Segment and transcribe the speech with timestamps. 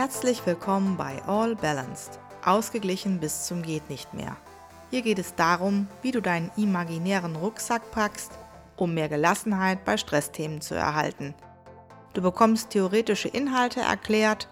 [0.00, 4.34] Herzlich willkommen bei All Balanced, ausgeglichen bis zum geht nicht mehr.
[4.88, 8.32] Hier geht es darum, wie du deinen imaginären Rucksack packst,
[8.76, 11.34] um mehr Gelassenheit bei Stressthemen zu erhalten.
[12.14, 14.48] Du bekommst theoretische Inhalte erklärt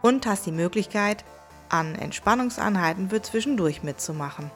[0.00, 1.26] und hast die Möglichkeit,
[1.68, 4.50] an Entspannungseinheiten für zwischendurch mitzumachen.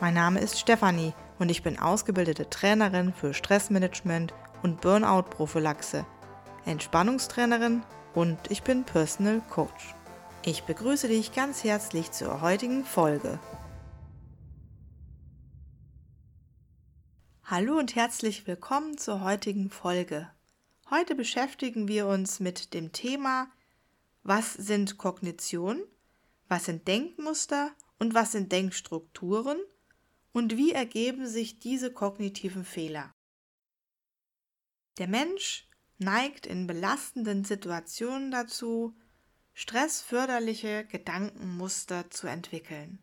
[0.00, 6.06] Mein Name ist Stefanie und ich bin ausgebildete Trainerin für Stressmanagement und Burnout-Prophylaxe,
[6.64, 7.82] Entspannungstrainerin
[8.14, 9.94] und ich bin Personal Coach.
[10.44, 13.38] Ich begrüße dich ganz herzlich zur heutigen Folge.
[17.44, 20.30] Hallo und herzlich willkommen zur heutigen Folge.
[20.90, 23.50] Heute beschäftigen wir uns mit dem Thema,
[24.22, 25.82] was sind Kognition,
[26.48, 29.58] was sind Denkmuster und was sind Denkstrukturen
[30.32, 33.14] und wie ergeben sich diese kognitiven Fehler.
[34.98, 35.67] Der Mensch
[35.98, 38.96] neigt in belastenden Situationen dazu,
[39.54, 43.00] stressförderliche Gedankenmuster zu entwickeln.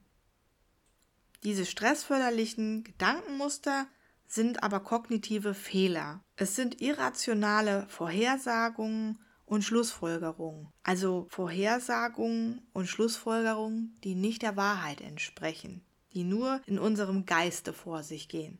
[1.43, 3.87] Diese stressförderlichen Gedankenmuster
[4.27, 6.23] sind aber kognitive Fehler.
[6.35, 15.85] Es sind irrationale Vorhersagungen und Schlussfolgerungen, also Vorhersagungen und Schlussfolgerungen, die nicht der Wahrheit entsprechen,
[16.13, 18.57] die nur in unserem Geiste vor sich gehen.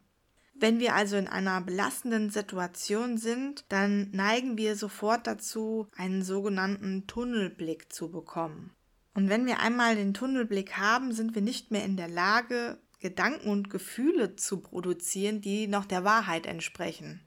[0.57, 7.07] Wenn wir also in einer belastenden Situation sind, dann neigen wir sofort dazu, einen sogenannten
[7.07, 8.71] Tunnelblick zu bekommen.
[9.13, 13.49] Und wenn wir einmal den Tunnelblick haben, sind wir nicht mehr in der Lage, Gedanken
[13.49, 17.21] und Gefühle zu produzieren, die noch der Wahrheit entsprechen.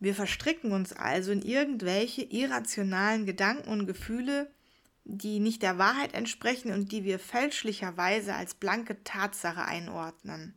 [0.00, 4.50] Wir verstricken uns also in irgendwelche irrationalen Gedanken und Gefühle,
[5.04, 10.54] die nicht der Wahrheit entsprechen und die wir fälschlicherweise als blanke Tatsache einordnen.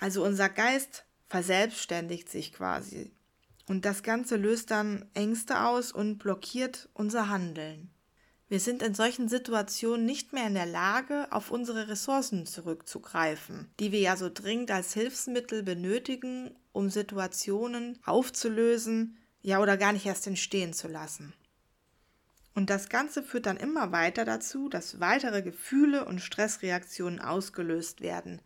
[0.00, 3.12] Also unser Geist verselbstständigt sich quasi.
[3.66, 7.90] Und das Ganze löst dann Ängste aus und blockiert unser Handeln.
[8.48, 13.92] Wir sind in solchen Situationen nicht mehr in der Lage, auf unsere Ressourcen zurückzugreifen, die
[13.92, 20.26] wir ja so dringend als Hilfsmittel benötigen, um Situationen aufzulösen, ja oder gar nicht erst
[20.26, 21.34] entstehen zu lassen.
[22.54, 28.40] Und das Ganze führt dann immer weiter dazu, dass weitere Gefühle und Stressreaktionen ausgelöst werden,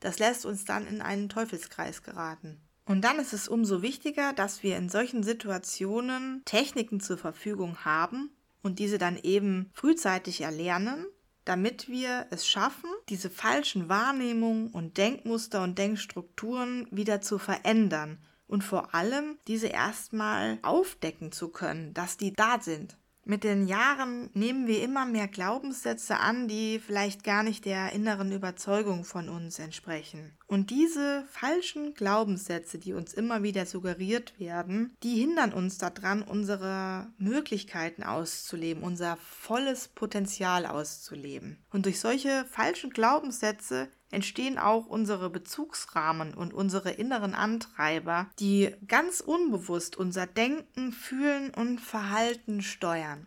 [0.00, 2.60] das lässt uns dann in einen Teufelskreis geraten.
[2.84, 8.30] Und dann ist es umso wichtiger, dass wir in solchen Situationen Techniken zur Verfügung haben
[8.62, 11.04] und diese dann eben frühzeitig erlernen,
[11.44, 18.64] damit wir es schaffen, diese falschen Wahrnehmungen und Denkmuster und Denkstrukturen wieder zu verändern und
[18.64, 22.96] vor allem diese erstmal aufdecken zu können, dass die da sind.
[23.30, 28.32] Mit den Jahren nehmen wir immer mehr Glaubenssätze an, die vielleicht gar nicht der inneren
[28.32, 30.32] Überzeugung von uns entsprechen.
[30.46, 37.08] Und diese falschen Glaubenssätze, die uns immer wieder suggeriert werden, die hindern uns daran, unsere
[37.18, 41.58] Möglichkeiten auszuleben, unser volles Potenzial auszuleben.
[41.70, 49.20] Und durch solche falschen Glaubenssätze entstehen auch unsere Bezugsrahmen und unsere inneren Antreiber, die ganz
[49.20, 53.26] unbewusst unser Denken, Fühlen und Verhalten steuern.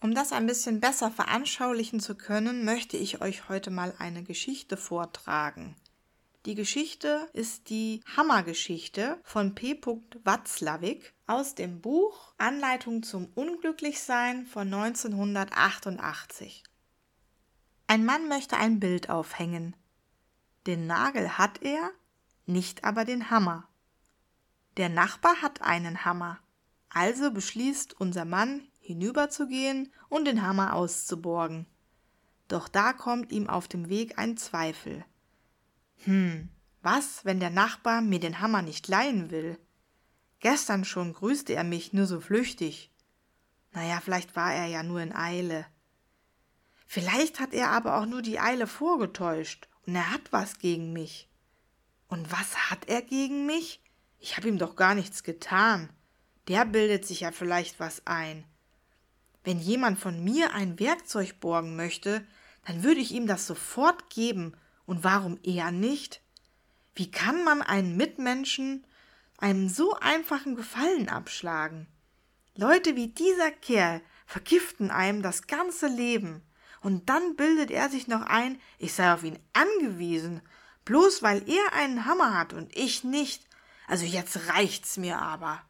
[0.00, 4.78] Um das ein bisschen besser veranschaulichen zu können, möchte ich euch heute mal eine Geschichte
[4.78, 5.76] vortragen.
[6.46, 9.78] Die Geschichte ist die Hammergeschichte von P.
[10.24, 16.64] Watzlawick aus dem Buch Anleitung zum Unglücklichsein von 1988.
[17.90, 19.74] Ein Mann möchte ein Bild aufhängen.
[20.68, 21.90] Den Nagel hat er,
[22.46, 23.66] nicht aber den Hammer.
[24.76, 26.38] Der Nachbar hat einen Hammer,
[26.88, 31.66] also beschließt unser Mann hinüberzugehen und den Hammer auszuborgen.
[32.46, 35.04] Doch da kommt ihm auf dem Weg ein Zweifel.
[36.04, 36.48] Hm,
[36.82, 39.58] was, wenn der Nachbar mir den Hammer nicht leihen will?
[40.38, 42.92] Gestern schon grüßte er mich nur so flüchtig.
[43.72, 45.66] Naja, vielleicht war er ja nur in Eile.
[46.92, 51.28] Vielleicht hat er aber auch nur die Eile vorgetäuscht und er hat was gegen mich.
[52.08, 53.80] Und was hat er gegen mich?
[54.18, 55.88] Ich habe ihm doch gar nichts getan.
[56.48, 58.42] Der bildet sich ja vielleicht was ein.
[59.44, 62.26] Wenn jemand von mir ein Werkzeug borgen möchte,
[62.66, 64.56] dann würde ich ihm das sofort geben.
[64.84, 66.20] Und warum er nicht?
[66.96, 68.84] Wie kann man einen Mitmenschen
[69.38, 71.86] einem so einfachen Gefallen abschlagen?
[72.56, 76.42] Leute wie dieser Kerl vergiften einem das ganze Leben.
[76.80, 80.40] Und dann bildet er sich noch ein, ich sei auf ihn angewiesen,
[80.84, 83.46] bloß weil er einen Hammer hat und ich nicht.
[83.86, 85.60] Also jetzt reicht's mir aber.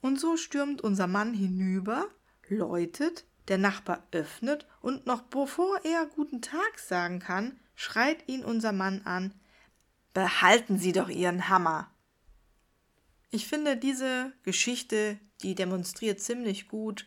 [0.00, 2.06] Und so stürmt unser Mann hinüber,
[2.48, 8.72] läutet, der Nachbar öffnet und noch bevor er guten Tag sagen kann, schreit ihn unser
[8.72, 9.32] Mann an
[10.16, 11.90] Behalten Sie doch Ihren Hammer.
[13.30, 17.06] Ich finde diese Geschichte, die demonstriert ziemlich gut,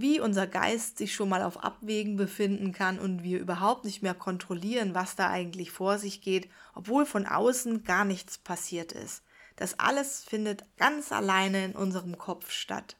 [0.00, 4.14] wie unser Geist sich schon mal auf Abwägen befinden kann und wir überhaupt nicht mehr
[4.14, 9.22] kontrollieren, was da eigentlich vor sich geht, obwohl von außen gar nichts passiert ist.
[9.56, 12.96] Das alles findet ganz alleine in unserem Kopf statt.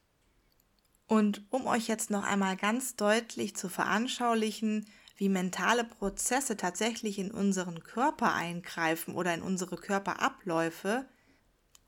[1.07, 4.87] Und um euch jetzt noch einmal ganz deutlich zu veranschaulichen,
[5.17, 11.05] wie mentale Prozesse tatsächlich in unseren Körper eingreifen oder in unsere Körperabläufe,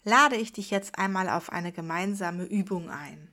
[0.05, 3.31] lade ich dich jetzt einmal auf eine gemeinsame Übung ein.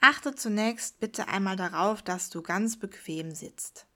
[0.00, 3.86] Achte zunächst bitte einmal darauf, dass du ganz bequem sitzt.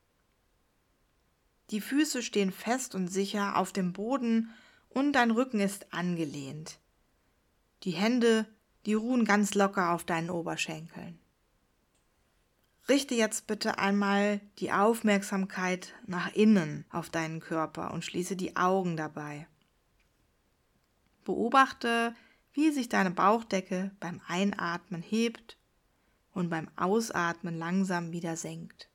[1.70, 4.50] Die Füße stehen fest und sicher auf dem Boden
[4.88, 6.78] und dein Rücken ist angelehnt.
[7.84, 8.46] Die Hände,
[8.84, 11.18] die ruhen ganz locker auf deinen Oberschenkeln.
[12.88, 18.96] Richte jetzt bitte einmal die Aufmerksamkeit nach innen auf deinen Körper und schließe die Augen
[18.96, 19.46] dabei.
[21.24, 22.14] Beobachte,
[22.52, 25.56] wie sich deine Bauchdecke beim Einatmen hebt
[26.32, 28.88] und beim Ausatmen langsam wieder senkt.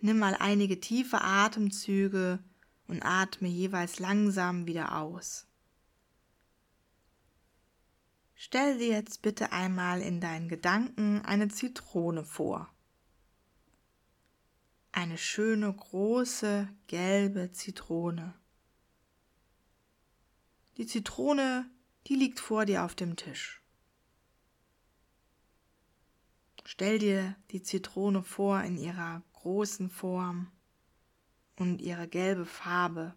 [0.00, 2.38] Nimm mal einige tiefe Atemzüge
[2.86, 5.46] und atme jeweils langsam wieder aus.
[8.34, 12.72] Stell dir jetzt bitte einmal in deinen Gedanken eine Zitrone vor.
[14.92, 18.34] Eine schöne große gelbe Zitrone.
[20.78, 21.70] Die Zitrone,
[22.06, 23.59] die liegt vor dir auf dem Tisch.
[26.64, 30.50] Stell dir die Zitrone vor in ihrer großen Form
[31.56, 33.14] und ihre gelbe Farbe.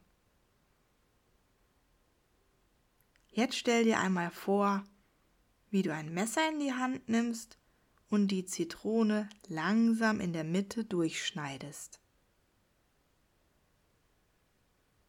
[3.30, 4.84] Jetzt stell dir einmal vor,
[5.70, 7.58] wie du ein Messer in die Hand nimmst
[8.10, 12.00] und die Zitrone langsam in der Mitte durchschneidest.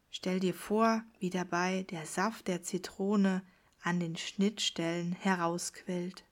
[0.09, 3.43] Stell dir vor, wie dabei der Saft der Zitrone
[3.81, 6.24] an den Schnittstellen herausquillt.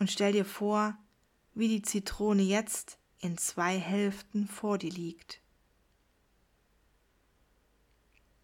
[0.00, 0.98] Und stell dir vor,
[1.54, 5.40] wie die Zitrone jetzt in zwei Hälften vor dir liegt.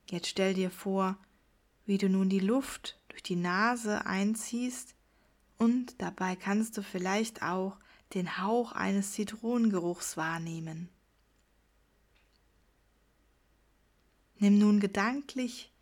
[0.08, 1.18] Jetzt stell dir vor,
[1.86, 4.94] wie du nun die Luft durch die Nase einziehst
[5.56, 7.78] und dabei kannst du vielleicht auch
[8.12, 10.90] den Hauch eines Zitronengeruchs wahrnehmen.
[14.38, 15.72] Nimm nun gedanklich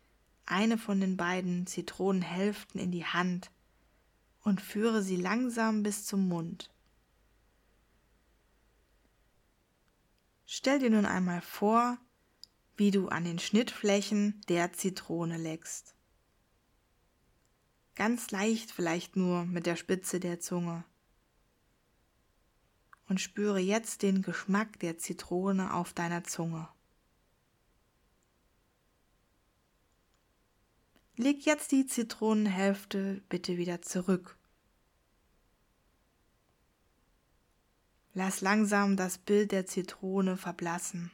[0.45, 3.51] eine von den beiden Zitronenhälften in die Hand
[4.45, 6.71] und führe sie langsam bis zum Mund.
[10.45, 11.97] Stell dir nun einmal vor,
[12.77, 15.95] wie du an den Schnittflächen der Zitrone leckst.
[17.95, 20.85] Ganz leicht vielleicht nur mit der Spitze der Zunge.
[23.07, 26.67] Und spüre jetzt den Geschmack der Zitrone auf deiner Zunge.
[31.17, 34.37] Leg jetzt die Zitronenhälfte bitte wieder zurück.
[38.13, 41.11] Lass langsam das Bild der Zitrone verblassen.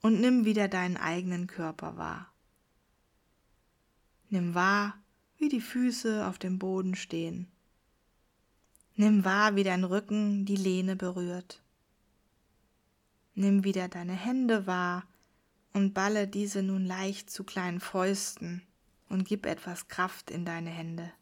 [0.00, 2.32] Und nimm wieder deinen eigenen Körper wahr.
[4.30, 4.98] Nimm wahr,
[5.38, 7.48] wie die Füße auf dem Boden stehen.
[8.96, 11.62] Nimm wahr, wie dein Rücken die Lehne berührt.
[13.34, 15.06] Nimm wieder deine Hände wahr,
[15.74, 18.62] und balle diese nun leicht zu kleinen Fäusten
[19.10, 21.12] und gib etwas Kraft in deine Hände.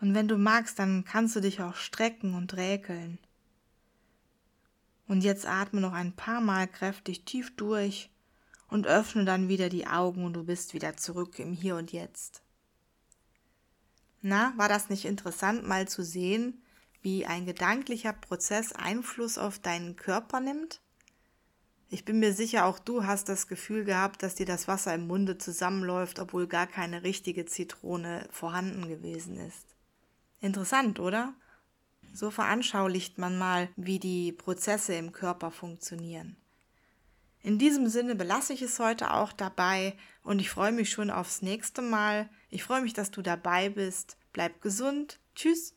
[0.00, 3.18] Und wenn du magst, dann kannst du dich auch strecken und räkeln.
[5.06, 8.10] Und jetzt atme noch ein paar Mal kräftig tief durch
[8.68, 12.42] und öffne dann wieder die Augen und du bist wieder zurück im Hier und Jetzt.
[14.22, 16.62] Na, war das nicht interessant, mal zu sehen,
[17.02, 20.80] wie ein gedanklicher Prozess Einfluss auf deinen Körper nimmt?
[21.94, 25.06] Ich bin mir sicher, auch du hast das Gefühl gehabt, dass dir das Wasser im
[25.06, 29.76] Munde zusammenläuft, obwohl gar keine richtige Zitrone vorhanden gewesen ist.
[30.40, 31.34] Interessant, oder?
[32.12, 36.34] So veranschaulicht man mal, wie die Prozesse im Körper funktionieren.
[37.42, 41.42] In diesem Sinne belasse ich es heute auch dabei und ich freue mich schon aufs
[41.42, 42.28] nächste Mal.
[42.50, 44.16] Ich freue mich, dass du dabei bist.
[44.32, 45.20] Bleib gesund.
[45.36, 45.76] Tschüss.